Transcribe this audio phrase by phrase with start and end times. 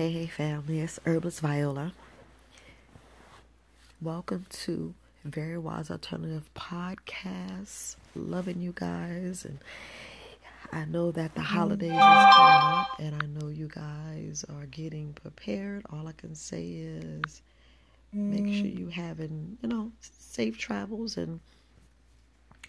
[0.00, 1.92] Hey, hey, family, it's Herbalist Viola.
[4.00, 4.94] Welcome to
[5.26, 7.96] Very Wise Alternative Podcast.
[8.14, 9.58] Loving you guys, and
[10.72, 15.12] I know that the holidays is coming up, and I know you guys are getting
[15.12, 15.84] prepared.
[15.90, 17.42] All I can say is
[18.10, 18.78] make sure mm.
[18.78, 21.40] you having, you know, safe travels and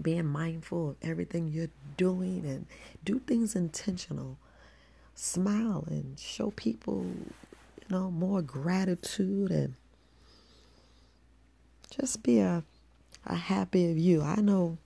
[0.00, 2.66] being mindful of everything you're doing and
[3.04, 4.38] do things intentional
[5.16, 9.74] smile and show people, you know, more gratitude and
[11.90, 12.62] just be a,
[13.26, 14.22] a happy of you.
[14.22, 14.78] I know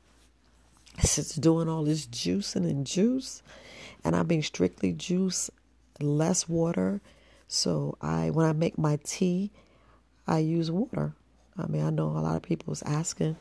[1.01, 3.43] since doing all this juicing and juice,
[4.05, 5.51] and I've been strictly juice,
[6.01, 7.01] less water.
[7.49, 9.51] So I, when I make my tea,
[10.27, 11.15] I use water.
[11.59, 13.37] I mean, I know a lot of people is asking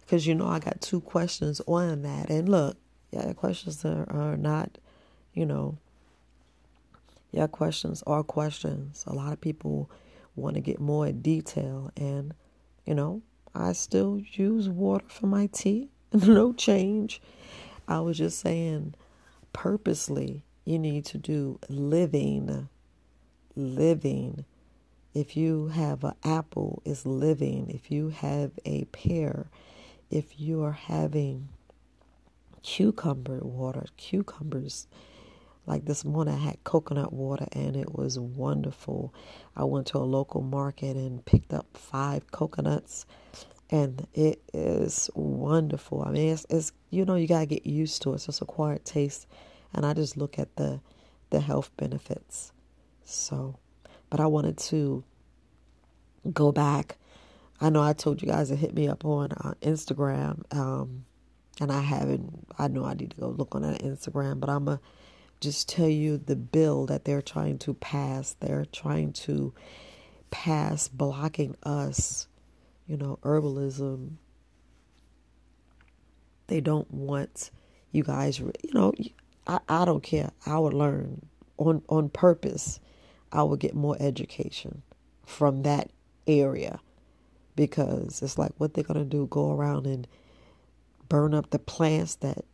[0.00, 2.30] because you know I got two questions on that.
[2.30, 2.76] And look,
[3.12, 4.78] yeah, the questions are, are not,
[5.32, 5.78] you know,
[7.36, 9.04] yeah, questions are questions.
[9.06, 9.90] A lot of people
[10.36, 12.32] want to get more detail, and
[12.86, 13.20] you know,
[13.54, 15.90] I still use water for my tea.
[16.12, 17.20] no change.
[17.86, 18.94] I was just saying,
[19.52, 22.70] purposely, you need to do living.
[23.54, 24.46] Living.
[25.12, 27.68] If you have an apple, it's living.
[27.68, 29.50] If you have a pear,
[30.10, 31.48] if you are having
[32.62, 34.86] cucumber water, cucumbers
[35.66, 39.12] like this morning, I had coconut water and it was wonderful.
[39.56, 43.04] I went to a local market and picked up five coconuts,
[43.68, 46.02] and it is wonderful.
[46.06, 48.12] I mean, it's, it's you know you gotta get used to it.
[48.12, 49.26] So it's just acquired taste,
[49.74, 50.80] and I just look at the
[51.30, 52.52] the health benefits.
[53.04, 53.58] So,
[54.08, 55.02] but I wanted to
[56.32, 56.96] go back.
[57.60, 61.06] I know I told you guys to hit me up on uh, Instagram, um,
[61.60, 62.46] and I haven't.
[62.56, 64.80] I know I need to go look on that Instagram, but I'm a
[65.40, 68.36] just tell you the bill that they're trying to pass.
[68.40, 69.52] They're trying to
[70.30, 72.26] pass blocking us,
[72.86, 74.12] you know, herbalism.
[76.46, 77.50] They don't want
[77.92, 78.92] you guys, you know,
[79.46, 80.30] I, I don't care.
[80.44, 81.26] I would learn
[81.56, 82.80] on, on purpose.
[83.32, 84.82] I would get more education
[85.24, 85.90] from that
[86.26, 86.80] area
[87.56, 90.06] because it's like what they're going to do go around and
[91.08, 92.44] burn up the plants that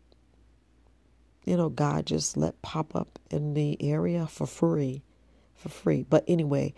[1.44, 5.02] you know, God just let pop up in the area for free,
[5.54, 6.04] for free.
[6.08, 6.74] But anyway,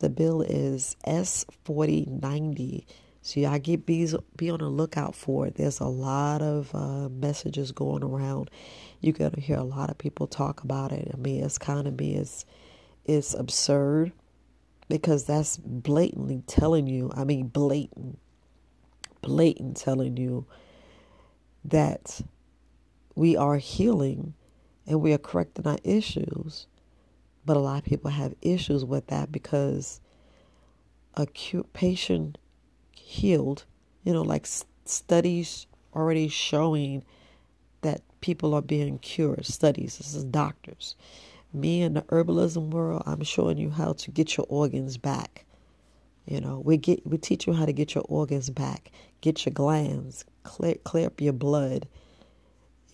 [0.00, 2.86] the bill is S forty ninety.
[3.22, 5.54] So y'all get be be on the lookout for it.
[5.56, 8.50] There's a lot of uh, messages going around.
[9.00, 11.10] You're gonna hear a lot of people talk about it.
[11.12, 12.44] I mean, it's kind of me it's
[13.04, 14.12] it's absurd
[14.88, 17.10] because that's blatantly telling you.
[17.14, 18.18] I mean, blatant,
[19.20, 20.46] blatant telling you
[21.64, 22.22] that
[23.14, 24.34] we are healing
[24.86, 26.66] and we are correcting our issues.
[27.44, 30.00] But a lot of people have issues with that because
[31.14, 31.26] a
[31.72, 32.38] patient
[32.92, 33.64] healed,
[34.04, 34.46] you know, like
[34.84, 37.04] studies already showing
[37.82, 39.46] that people are being cured.
[39.46, 40.96] Studies, this is doctors.
[41.52, 45.44] Me in the herbalism world, I'm showing you how to get your organs back.
[46.26, 49.52] You know, we get we teach you how to get your organs back, get your
[49.52, 51.88] glands, clear clear up your blood,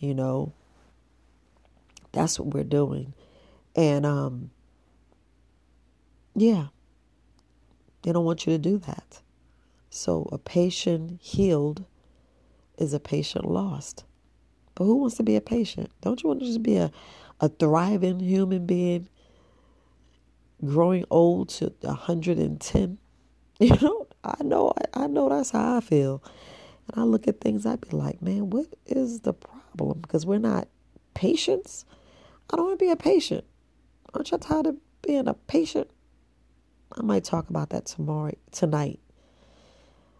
[0.01, 0.53] you know?
[2.13, 3.15] That's what we're doing.
[3.75, 4.51] And um
[6.35, 6.67] yeah.
[8.03, 9.21] They don't want you to do that.
[9.91, 11.85] So a patient healed
[12.79, 14.05] is a patient lost.
[14.75, 15.91] But who wants to be a patient?
[16.03, 16.93] Don't you want to just be a,
[17.41, 19.09] a thriving human being
[20.65, 22.99] growing old to 110
[23.61, 26.23] you know i know i know that's how i feel.
[26.89, 29.56] And I look at things, I'd be like, man, what is the problem?
[29.77, 30.69] Because we're not
[31.15, 31.85] patients.
[32.51, 33.45] I don't want to be a patient.
[34.15, 35.91] Aren't you tired of being a patient?
[36.97, 39.01] I might talk about that tomorrow, tonight.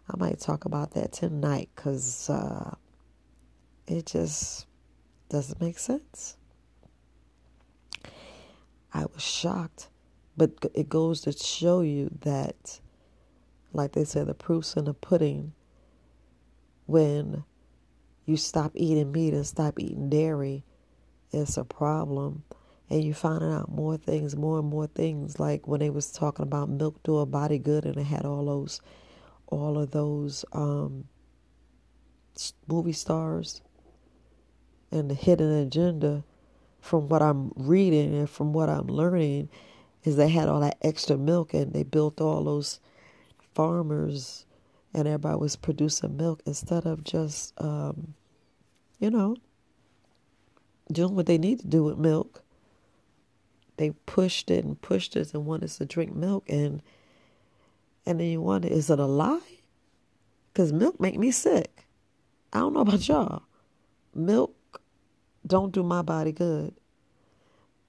[0.09, 2.75] I might talk about that tonight because uh,
[3.87, 4.67] it just
[5.29, 6.37] doesn't make sense.
[8.93, 9.89] I was shocked,
[10.35, 12.79] but it goes to show you that,
[13.73, 15.53] like they say, the proof's in the pudding
[16.85, 17.43] when
[18.27, 20.63] you stop eating meat and stop eating dairy,
[21.31, 22.43] it's a problem.
[22.89, 25.39] And you finding out more things, more and more things.
[25.39, 28.45] Like when they was talking about milk do a body good, and it had all
[28.45, 28.81] those,
[29.47, 31.05] all of those um,
[32.67, 33.61] movie stars,
[34.91, 36.23] and the hidden agenda.
[36.79, 39.49] From what I'm reading and from what I'm learning,
[40.03, 42.79] is they had all that extra milk, and they built all those
[43.53, 44.45] farmers
[44.93, 48.15] and everybody was producing milk instead of just, um,
[48.99, 49.35] you know,
[50.91, 52.43] doing what they need to do with milk.
[53.77, 56.81] they pushed it and pushed us and wanted us to drink milk and
[58.05, 59.59] and then you wonder, is it a lie?
[60.53, 61.85] Because milk make me sick.
[62.53, 63.43] I don't know about y'all.
[64.15, 64.81] Milk
[65.45, 66.73] don't do my body good.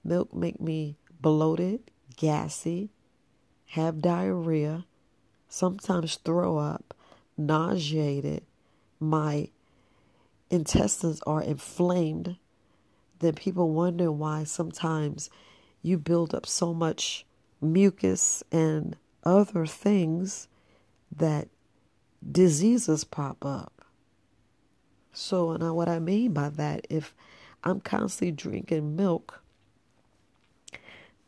[0.03, 2.91] Milk make me bloated, gassy,
[3.67, 4.85] have diarrhea,
[5.49, 6.95] sometimes throw up,
[7.37, 8.43] nauseated.
[8.99, 9.51] My
[10.51, 12.37] intestines are inflamed.
[13.19, 15.31] Then people wonder why sometimes
[15.83, 17.27] you build up so much
[17.61, 20.49] mucus and other things
[21.15, 21.49] that
[22.31, 23.73] diseases pop up.
[25.13, 27.15] So, now what I mean by that, if
[27.65, 29.43] I'm constantly drinking milk,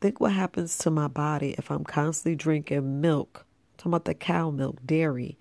[0.01, 3.45] think what happens to my body if I'm constantly drinking milk.
[3.45, 5.39] I'm talking about the cow milk, dairy.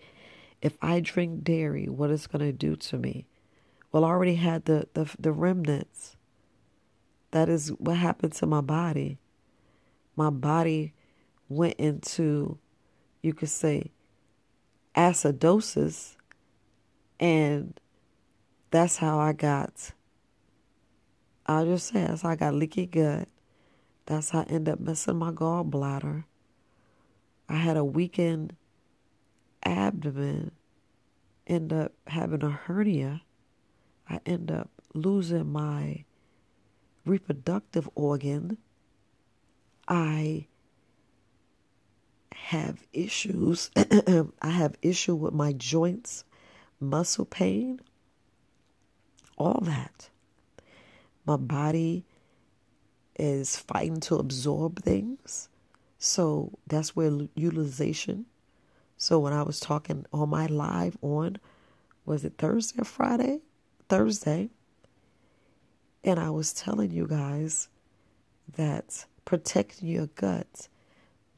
[0.61, 3.25] If I drink dairy, what it's going to do to me?
[3.91, 6.15] Well, I already had the, the, the remnants.
[7.31, 9.19] That is what happened to my body.
[10.15, 10.93] My body
[11.47, 12.57] went into,
[13.21, 13.91] you could say,
[14.95, 16.15] acidosis,
[17.19, 17.79] and
[18.71, 19.91] that's how I got.
[21.45, 23.27] I'll just say that's how I got leaky gut.
[24.05, 26.25] That's how I ended up messing my gallbladder.
[27.47, 28.55] I had a weakened
[29.63, 30.51] abdomen.
[31.47, 33.21] End up having a hernia.
[34.09, 36.03] I end up losing my
[37.05, 38.57] reproductive organ.
[39.87, 40.47] I
[42.33, 43.69] have issues.
[43.75, 46.23] I have issue with my joints,
[46.79, 47.79] muscle pain,
[49.37, 50.09] all that.
[51.25, 52.05] My body
[53.17, 55.49] is fighting to absorb things.
[55.99, 58.25] So that's where utilization.
[58.97, 61.37] So when I was talking on my live on,
[62.05, 63.41] was it Thursday or Friday?
[63.89, 64.49] Thursday.
[66.03, 67.69] And I was telling you guys
[68.55, 70.69] that protecting your gut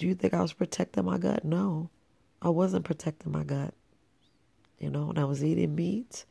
[0.02, 1.46] do you think I was protecting my gut?
[1.46, 1.92] No,
[2.42, 3.76] I wasn't protecting my gut.
[4.80, 6.26] You know, and I was eating meat,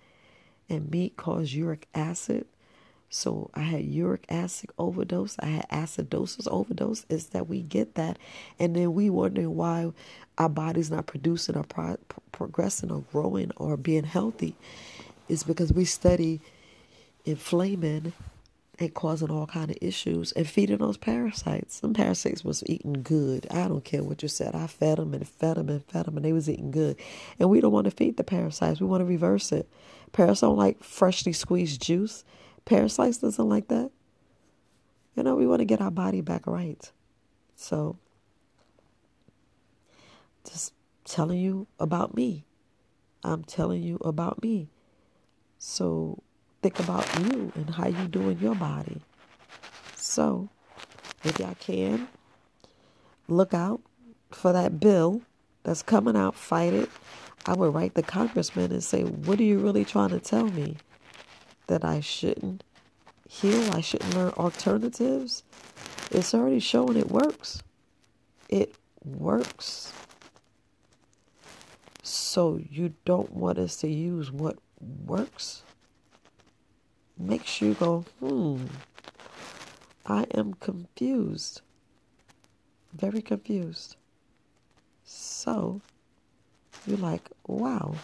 [0.69, 2.47] and meat caused uric acid.
[3.11, 5.37] So I had uric acid overdose.
[5.39, 7.07] I had acidosis overdose.
[7.09, 8.19] Is that we get that,
[8.59, 9.93] and then we wondering why
[10.37, 11.99] our body's not producing or pro-
[12.33, 14.57] progressing or growing or being healthy.
[15.31, 16.41] Is because we study
[17.25, 18.13] inflaming
[18.81, 21.77] and causing all kind of issues and feeding those parasites.
[21.77, 23.47] Some parasites was eating good.
[23.51, 24.55] I don't care what you said.
[24.55, 26.97] I fed them and fed them and fed them and they was eating good.
[27.39, 28.81] And we don't want to feed the parasites.
[28.81, 29.69] We want to reverse it.
[30.13, 32.25] Parasites don't like freshly squeezed juice.
[32.65, 33.91] Parasites doesn't like that.
[35.15, 36.91] You know, we want to get our body back right.
[37.55, 37.99] So,
[40.49, 40.73] just
[41.05, 42.47] telling you about me.
[43.23, 44.71] I'm telling you about me.
[45.63, 46.23] So,
[46.63, 49.03] think about you and how you do in your body.
[49.95, 50.49] So,
[51.23, 52.09] if y'all can,
[53.29, 53.83] look out
[54.31, 55.21] for that bill
[55.63, 56.89] that's coming out, fight it.
[57.45, 60.79] I would write the congressman and say, What are you really trying to tell me?
[61.67, 62.65] That I shouldn't
[63.29, 63.71] heal?
[63.75, 65.45] I shouldn't learn alternatives?
[66.11, 67.63] It's already showing it works.
[68.49, 68.75] It
[69.05, 69.93] works.
[72.03, 75.63] So you don't want us to use what works?
[77.21, 78.65] makes you go, hmm,
[80.07, 81.61] I am confused.
[82.93, 83.97] Very confused.
[85.05, 85.81] So
[86.87, 87.95] you're like, wow.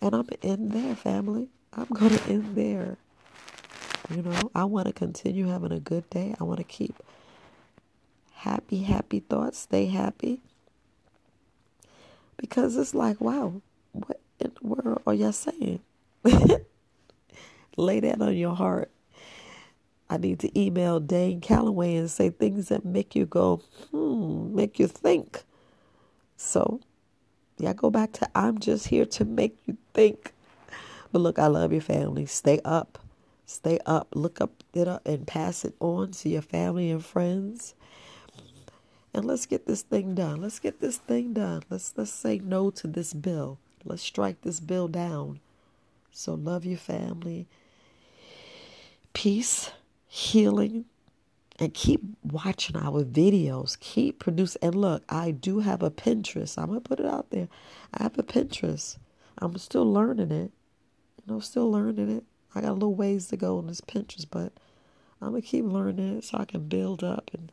[0.00, 1.48] And I'm in there, family.
[1.72, 2.96] I'm going to end there.
[4.08, 6.34] You know, I want to continue having a good day.
[6.40, 6.94] I want to keep
[8.32, 10.40] happy, happy thoughts, stay happy.
[12.38, 13.60] Because it's like, wow,
[13.92, 15.80] what in the world are y'all saying?
[17.76, 18.90] Lay that on your heart.
[20.08, 24.78] I need to email Dane Calloway and say things that make you go, hmm, make
[24.78, 25.44] you think.
[26.36, 26.80] So,
[27.58, 30.32] yeah, go back to I'm just here to make you think.
[31.12, 32.26] But look, I love your family.
[32.26, 32.98] Stay up.
[33.46, 34.08] Stay up.
[34.14, 37.74] Look up it up and pass it on to your family and friends.
[39.12, 40.40] And let's get this thing done.
[40.40, 41.62] Let's get this thing done.
[41.68, 43.58] Let's let's say no to this bill.
[43.84, 45.40] Let's strike this bill down.
[46.12, 47.46] So love your family
[49.12, 49.70] peace,
[50.06, 50.84] healing,
[51.58, 53.78] and keep watching our videos.
[53.80, 54.60] Keep producing.
[54.62, 56.56] And look, I do have a Pinterest.
[56.56, 57.48] I'm to put it out there.
[57.92, 58.98] I have a Pinterest.
[59.38, 60.52] I'm still learning it.
[61.18, 62.24] You know, still learning it.
[62.54, 64.52] I got a little ways to go on this Pinterest, but
[65.20, 67.52] I'm to keep learning it so I can build up and,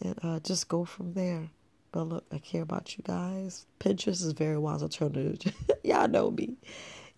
[0.00, 1.50] and uh, just go from there.
[1.92, 3.66] But look, I care about you guys.
[3.80, 5.52] Pinterest is very wise alternative.
[5.84, 6.56] Y'all know me.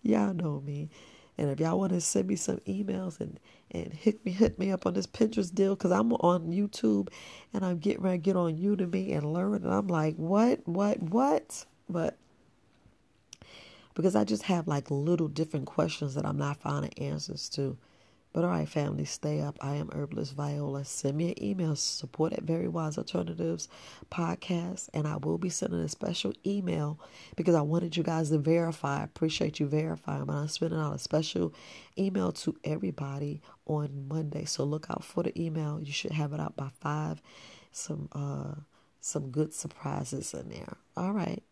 [0.03, 0.89] Y'all know me.
[1.37, 3.39] And if y'all want to send me some emails and,
[3.71, 7.09] and hit me hit me up on this Pinterest deal, because I'm on YouTube
[7.53, 9.63] and I'm getting ready to get on Udemy and learn.
[9.63, 11.65] And I'm like, what, what, what?
[11.89, 12.17] But
[13.95, 17.77] because I just have like little different questions that I'm not finding answers to.
[18.33, 19.59] But all right, family, stay up.
[19.61, 20.83] I am Herbalist Viola.
[20.85, 23.69] Send me an email, support at Very Wise Alternatives
[24.11, 26.99] podcast, and I will be sending a special email
[27.35, 29.01] because I wanted you guys to verify.
[29.01, 31.53] I appreciate you verifying, but I'm sending out a special
[31.95, 34.45] email to everybody on Monday.
[34.45, 35.79] So look out for the email.
[35.79, 37.21] You should have it out by five.
[37.71, 38.55] Some uh
[38.99, 40.77] some good surprises in there.
[40.97, 41.43] All right.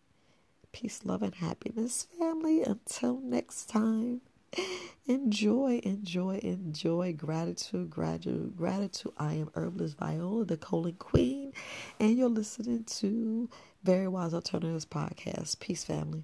[0.71, 2.63] Peace, love, and happiness, family.
[2.63, 4.21] Until next time
[5.05, 7.13] enjoy, enjoy, enjoy.
[7.13, 9.13] Gratitude, gratitude, gratitude.
[9.17, 11.53] I am Herbalist Viola, the colon queen,
[11.99, 13.49] and you're listening to
[13.83, 15.59] Very Wise Alternatives podcast.
[15.59, 16.23] Peace, family.